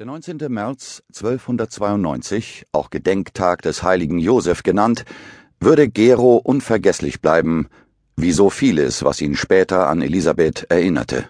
[0.00, 0.38] Der 19.
[0.48, 5.04] März 1292, auch Gedenktag des heiligen Josef genannt,
[5.60, 7.68] würde Gero unvergesslich bleiben,
[8.16, 11.26] wie so vieles, was ihn später an Elisabeth erinnerte.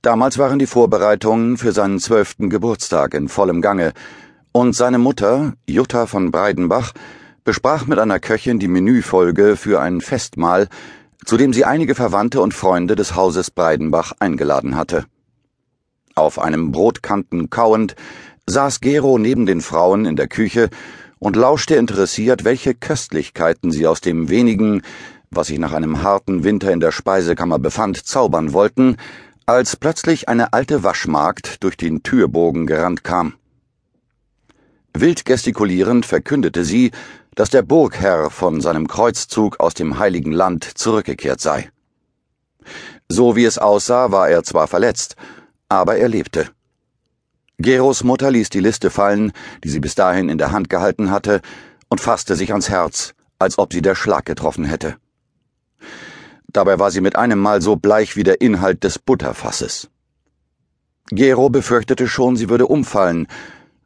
[0.00, 3.92] Damals waren die Vorbereitungen für seinen zwölften Geburtstag in vollem Gange,
[4.52, 6.94] und seine Mutter, Jutta von Breidenbach,
[7.44, 10.68] besprach mit einer Köchin die Menüfolge für ein Festmahl,
[11.26, 15.04] zu dem sie einige Verwandte und Freunde des Hauses Breidenbach eingeladen hatte.
[16.18, 17.94] Auf einem Brotkanten kauend
[18.46, 20.70] saß Gero neben den Frauen in der Küche
[21.18, 24.80] und lauschte interessiert, welche Köstlichkeiten sie aus dem wenigen,
[25.30, 28.96] was sich nach einem harten Winter in der Speisekammer befand, zaubern wollten,
[29.44, 33.34] als plötzlich eine alte Waschmagd durch den Türbogen gerannt kam.
[34.94, 36.92] Wild gestikulierend verkündete sie,
[37.34, 41.68] dass der Burgherr von seinem Kreuzzug aus dem heiligen Land zurückgekehrt sei.
[43.06, 45.16] So wie es aussah, war er zwar verletzt,
[45.68, 46.48] aber er lebte.
[47.58, 49.32] Geros Mutter ließ die Liste fallen,
[49.64, 51.40] die sie bis dahin in der Hand gehalten hatte,
[51.88, 54.96] und fasste sich ans Herz, als ob sie der Schlag getroffen hätte.
[56.48, 59.88] Dabei war sie mit einem Mal so bleich wie der Inhalt des Butterfasses.
[61.10, 63.26] Gero befürchtete schon, sie würde umfallen,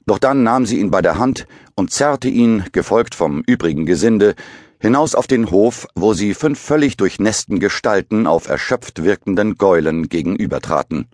[0.06, 4.34] doch dann nahm sie ihn bei der Hand und zerrte ihn, gefolgt vom übrigen Gesinde,
[4.80, 11.06] hinaus auf den Hof, wo sie fünf völlig durchnässten Gestalten auf erschöpft wirkenden Gäulen gegenübertraten.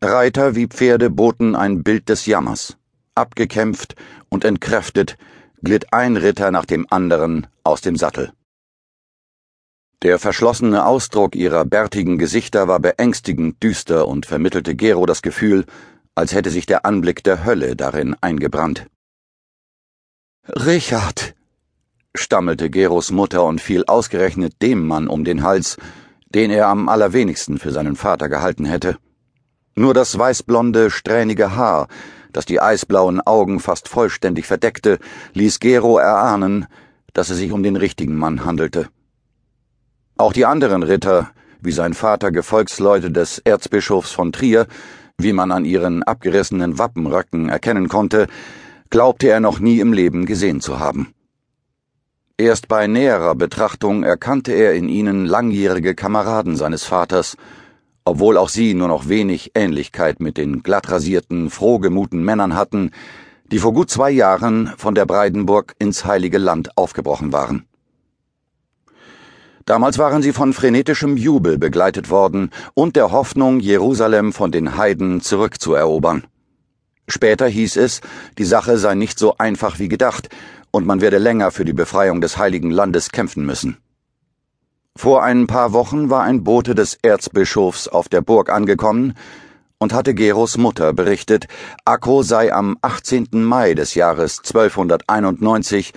[0.00, 2.76] Reiter wie Pferde boten ein Bild des Jammers.
[3.14, 3.94] Abgekämpft
[4.28, 5.16] und entkräftet
[5.62, 8.32] glitt ein Ritter nach dem anderen aus dem Sattel.
[10.02, 15.64] Der verschlossene Ausdruck ihrer bärtigen Gesichter war beängstigend düster und vermittelte Gero das Gefühl,
[16.14, 18.86] als hätte sich der Anblick der Hölle darin eingebrannt.
[20.48, 21.36] Richard,
[22.14, 25.76] stammelte Geros Mutter und fiel ausgerechnet dem Mann um den Hals,
[26.34, 28.98] den er am allerwenigsten für seinen Vater gehalten hätte.
[29.74, 31.88] Nur das weißblonde, strähnige Haar,
[32.32, 34.98] das die eisblauen Augen fast vollständig verdeckte,
[35.32, 36.66] ließ Gero erahnen,
[37.12, 38.88] dass es sich um den richtigen Mann handelte.
[40.16, 44.66] Auch die anderen Ritter, wie sein Vater Gefolgsleute des Erzbischofs von Trier,
[45.18, 48.26] wie man an ihren abgerissenen Wappenröcken erkennen konnte,
[48.90, 51.14] glaubte er noch nie im Leben gesehen zu haben.
[52.36, 57.36] Erst bei näherer Betrachtung erkannte er in ihnen langjährige Kameraden seines Vaters,
[58.04, 62.90] obwohl auch sie nur noch wenig Ähnlichkeit mit den glattrasierten, frohgemuten Männern hatten,
[63.50, 67.66] die vor gut zwei Jahren von der Breidenburg ins Heilige Land aufgebrochen waren.
[69.66, 75.20] Damals waren sie von frenetischem Jubel begleitet worden und der Hoffnung, Jerusalem von den Heiden
[75.20, 76.24] zurückzuerobern.
[77.06, 78.00] Später hieß es,
[78.38, 80.28] die Sache sei nicht so einfach wie gedacht,
[80.70, 83.76] und man werde länger für die Befreiung des heiligen Landes kämpfen müssen.
[84.96, 89.14] Vor ein paar Wochen war ein Bote des Erzbischofs auf der Burg angekommen
[89.78, 91.46] und hatte Geros Mutter berichtet,
[91.84, 93.28] Akko sei am 18.
[93.32, 95.92] Mai des Jahres 1291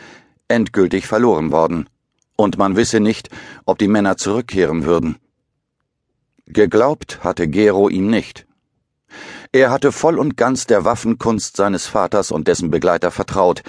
[0.47, 1.89] endgültig verloren worden,
[2.37, 3.29] und man wisse nicht,
[3.65, 5.17] ob die Männer zurückkehren würden.
[6.47, 8.47] Geglaubt hatte Gero ihm nicht.
[9.51, 13.61] Er hatte voll und ganz der Waffenkunst seines Vaters und dessen Begleiter vertraut,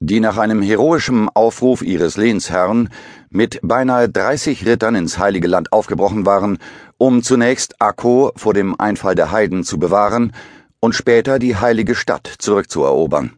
[0.00, 2.88] die nach einem heroischen Aufruf ihres Lehnsherrn
[3.30, 6.58] mit beinahe 30 Rittern ins Heilige Land aufgebrochen waren,
[6.96, 10.32] um zunächst Akko vor dem Einfall der Heiden zu bewahren
[10.80, 13.32] und später die heilige Stadt zurückzuerobern.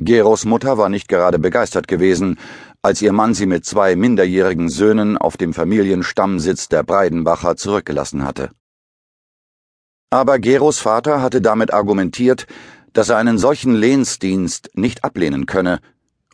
[0.00, 2.38] Geros Mutter war nicht gerade begeistert gewesen,
[2.82, 8.50] als ihr Mann sie mit zwei minderjährigen Söhnen auf dem Familienstammsitz der Breidenbacher zurückgelassen hatte.
[10.10, 12.46] Aber Geros Vater hatte damit argumentiert,
[12.92, 15.80] dass er einen solchen Lehnsdienst nicht ablehnen könne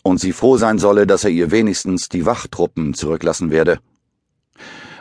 [0.04, 3.80] und sie froh sein solle, dass er ihr wenigstens die Wachtruppen zurücklassen werde.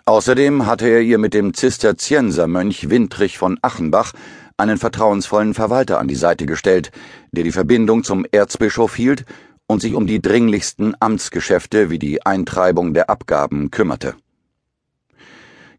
[0.05, 4.13] Außerdem hatte er ihr mit dem Zisterziensermönch Windrich von Achenbach
[4.57, 6.91] einen vertrauensvollen Verwalter an die Seite gestellt,
[7.31, 9.25] der die Verbindung zum Erzbischof hielt
[9.67, 14.15] und sich um die dringlichsten Amtsgeschäfte wie die Eintreibung der Abgaben kümmerte.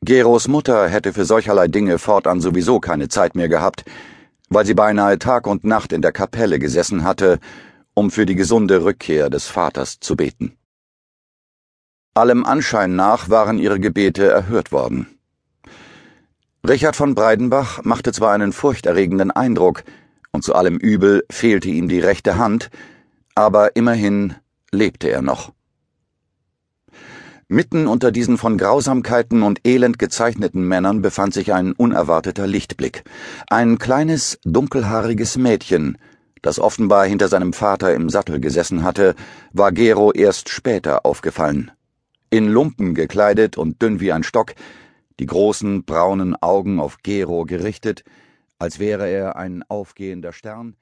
[0.03, 3.85] Geros Mutter hätte für solcherlei Dinge fortan sowieso keine Zeit mehr gehabt,
[4.51, 7.39] weil sie beinahe Tag und Nacht in der Kapelle gesessen hatte,
[7.95, 10.57] um für die gesunde Rückkehr des Vaters zu beten.
[12.15, 15.07] Allem Anschein nach waren ihre Gebete erhört worden.
[16.67, 19.85] Richard von Breidenbach machte zwar einen furchterregenden Eindruck,
[20.33, 22.71] und zu allem Übel fehlte ihm die rechte Hand,
[23.35, 24.35] aber immerhin
[24.73, 25.53] lebte er noch.
[27.49, 33.05] Mitten unter diesen von Grausamkeiten und Elend gezeichneten Männern befand sich ein unerwarteter Lichtblick.
[33.49, 35.99] Ein kleines, dunkelhaariges Mädchen,
[36.45, 39.15] das offenbar hinter seinem Vater im Sattel gesessen hatte,
[39.53, 41.71] war Gero erst später aufgefallen.
[42.29, 44.55] In Lumpen gekleidet und dünn wie ein Stock,
[45.21, 48.05] die großen braunen Augen auf Gero gerichtet,
[48.59, 50.77] Als wäre er ein aufgehender Stern,